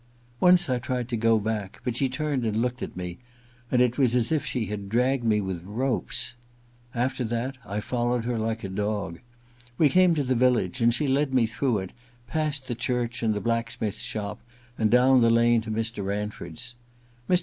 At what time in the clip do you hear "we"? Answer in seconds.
9.77-9.89